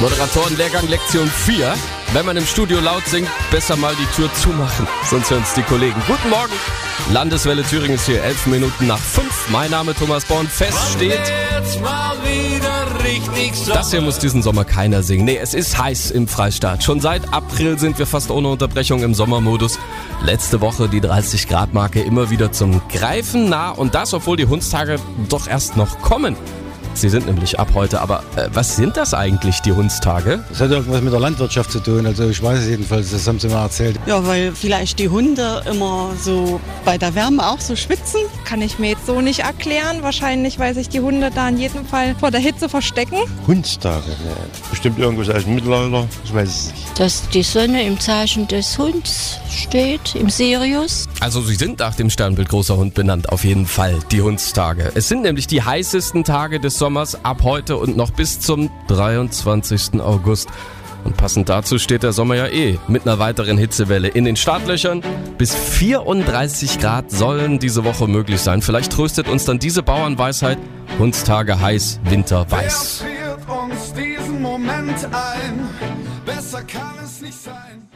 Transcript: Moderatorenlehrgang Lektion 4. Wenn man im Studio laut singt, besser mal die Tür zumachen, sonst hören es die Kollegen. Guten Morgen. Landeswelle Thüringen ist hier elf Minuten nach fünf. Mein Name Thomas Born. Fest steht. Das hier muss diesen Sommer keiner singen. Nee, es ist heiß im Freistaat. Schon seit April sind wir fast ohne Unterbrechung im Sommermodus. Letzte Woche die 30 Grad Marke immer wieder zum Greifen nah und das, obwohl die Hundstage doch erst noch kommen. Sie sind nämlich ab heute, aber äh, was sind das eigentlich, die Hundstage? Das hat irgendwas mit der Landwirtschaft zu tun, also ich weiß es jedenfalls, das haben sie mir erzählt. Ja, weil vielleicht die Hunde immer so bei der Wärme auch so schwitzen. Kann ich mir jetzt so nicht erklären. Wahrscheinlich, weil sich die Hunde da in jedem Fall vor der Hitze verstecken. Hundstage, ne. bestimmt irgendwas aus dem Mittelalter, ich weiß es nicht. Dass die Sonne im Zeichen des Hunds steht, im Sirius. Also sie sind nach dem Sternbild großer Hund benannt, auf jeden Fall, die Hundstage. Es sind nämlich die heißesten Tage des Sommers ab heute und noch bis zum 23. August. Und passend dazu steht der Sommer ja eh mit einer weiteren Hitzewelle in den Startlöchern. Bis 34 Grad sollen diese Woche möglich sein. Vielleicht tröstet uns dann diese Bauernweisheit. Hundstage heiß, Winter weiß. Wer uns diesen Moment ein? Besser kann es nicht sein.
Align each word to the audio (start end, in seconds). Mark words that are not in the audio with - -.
Moderatorenlehrgang 0.00 0.86
Lektion 0.86 1.26
4. 1.26 1.74
Wenn 2.12 2.24
man 2.24 2.36
im 2.36 2.46
Studio 2.46 2.78
laut 2.78 3.04
singt, 3.06 3.28
besser 3.50 3.76
mal 3.76 3.92
die 3.96 4.06
Tür 4.14 4.32
zumachen, 4.34 4.86
sonst 5.10 5.28
hören 5.30 5.42
es 5.42 5.54
die 5.54 5.62
Kollegen. 5.62 6.00
Guten 6.06 6.30
Morgen. 6.30 6.52
Landeswelle 7.12 7.64
Thüringen 7.64 7.96
ist 7.96 8.06
hier 8.06 8.22
elf 8.22 8.46
Minuten 8.46 8.86
nach 8.86 8.98
fünf. 8.98 9.48
Mein 9.50 9.72
Name 9.72 9.94
Thomas 9.94 10.24
Born. 10.24 10.46
Fest 10.46 10.92
steht. 10.94 11.20
Das 13.66 13.90
hier 13.90 14.00
muss 14.00 14.20
diesen 14.20 14.40
Sommer 14.40 14.64
keiner 14.64 15.02
singen. 15.02 15.24
Nee, 15.24 15.38
es 15.38 15.52
ist 15.52 15.76
heiß 15.76 16.12
im 16.12 16.28
Freistaat. 16.28 16.84
Schon 16.84 17.00
seit 17.00 17.32
April 17.32 17.78
sind 17.78 17.98
wir 17.98 18.06
fast 18.06 18.30
ohne 18.30 18.48
Unterbrechung 18.48 19.02
im 19.02 19.14
Sommermodus. 19.14 19.80
Letzte 20.22 20.60
Woche 20.60 20.88
die 20.88 21.00
30 21.00 21.48
Grad 21.48 21.74
Marke 21.74 22.00
immer 22.02 22.30
wieder 22.30 22.52
zum 22.52 22.80
Greifen 22.88 23.48
nah 23.48 23.70
und 23.70 23.96
das, 23.96 24.14
obwohl 24.14 24.36
die 24.36 24.46
Hundstage 24.46 25.00
doch 25.28 25.48
erst 25.48 25.76
noch 25.76 26.00
kommen. 26.02 26.36
Sie 26.98 27.08
sind 27.08 27.26
nämlich 27.26 27.60
ab 27.60 27.68
heute, 27.74 28.00
aber 28.00 28.24
äh, 28.34 28.48
was 28.52 28.74
sind 28.74 28.96
das 28.96 29.14
eigentlich, 29.14 29.60
die 29.60 29.70
Hundstage? 29.70 30.42
Das 30.48 30.60
hat 30.60 30.72
irgendwas 30.72 31.00
mit 31.00 31.12
der 31.12 31.20
Landwirtschaft 31.20 31.70
zu 31.70 31.78
tun, 31.78 32.04
also 32.06 32.28
ich 32.28 32.42
weiß 32.42 32.58
es 32.58 32.66
jedenfalls, 32.66 33.12
das 33.12 33.24
haben 33.28 33.38
sie 33.38 33.46
mir 33.46 33.54
erzählt. 33.54 34.00
Ja, 34.06 34.26
weil 34.26 34.50
vielleicht 34.52 34.98
die 34.98 35.08
Hunde 35.08 35.62
immer 35.70 36.10
so 36.20 36.60
bei 36.84 36.98
der 36.98 37.14
Wärme 37.14 37.46
auch 37.46 37.60
so 37.60 37.76
schwitzen. 37.76 38.20
Kann 38.44 38.62
ich 38.62 38.80
mir 38.80 38.90
jetzt 38.90 39.06
so 39.06 39.20
nicht 39.20 39.40
erklären. 39.40 40.02
Wahrscheinlich, 40.02 40.58
weil 40.58 40.74
sich 40.74 40.88
die 40.88 40.98
Hunde 40.98 41.30
da 41.32 41.48
in 41.48 41.58
jedem 41.58 41.86
Fall 41.86 42.16
vor 42.18 42.32
der 42.32 42.40
Hitze 42.40 42.68
verstecken. 42.68 43.18
Hundstage, 43.46 44.08
ne. 44.08 44.34
bestimmt 44.68 44.98
irgendwas 44.98 45.28
aus 45.28 45.44
dem 45.44 45.54
Mittelalter, 45.54 46.08
ich 46.24 46.34
weiß 46.34 46.48
es 46.48 46.72
nicht. 46.72 46.98
Dass 46.98 47.28
die 47.28 47.44
Sonne 47.44 47.84
im 47.84 48.00
Zeichen 48.00 48.48
des 48.48 48.76
Hunds 48.76 49.38
steht, 49.48 50.16
im 50.16 50.30
Sirius. 50.30 51.06
Also 51.20 51.42
sie 51.42 51.54
sind 51.54 51.78
nach 51.78 51.94
dem 51.94 52.10
Sternbild 52.10 52.48
großer 52.48 52.76
Hund 52.76 52.94
benannt, 52.94 53.28
auf 53.28 53.44
jeden 53.44 53.66
Fall, 53.66 54.00
die 54.10 54.20
Hundstage. 54.20 54.90
Es 54.96 55.08
sind 55.08 55.22
nämlich 55.22 55.46
die 55.46 55.62
heißesten 55.62 56.24
Tage 56.24 56.58
des 56.58 56.76
Sommers 56.76 56.87
ab 56.96 57.42
heute 57.42 57.76
und 57.76 57.96
noch 57.96 58.10
bis 58.10 58.40
zum 58.40 58.70
23. 58.88 60.00
August. 60.00 60.48
Und 61.04 61.16
passend 61.16 61.48
dazu 61.48 61.78
steht 61.78 62.02
der 62.02 62.12
Sommer 62.12 62.34
ja 62.34 62.46
eh 62.48 62.78
mit 62.88 63.06
einer 63.06 63.18
weiteren 63.18 63.58
Hitzewelle 63.58 64.08
in 64.08 64.24
den 64.24 64.36
Startlöchern. 64.36 65.02
Bis 65.36 65.54
34 65.54 66.78
Grad 66.78 67.10
sollen 67.10 67.58
diese 67.58 67.84
Woche 67.84 68.08
möglich 68.08 68.40
sein. 68.40 68.62
Vielleicht 68.62 68.92
tröstet 68.92 69.28
uns 69.28 69.44
dann 69.44 69.58
diese 69.58 69.82
Bauernweisheit. 69.82 70.58
Hundstage 70.98 71.60
heiß, 71.60 72.00
Winter 72.04 72.50
weiß. 72.50 73.04
Wer 73.04 73.54
uns 73.54 73.92
diesen 73.92 74.42
Moment 74.42 75.04
ein? 75.12 75.68
Besser 76.24 76.62
kann 76.62 76.94
es 77.04 77.20
nicht 77.20 77.38
sein. 77.38 77.88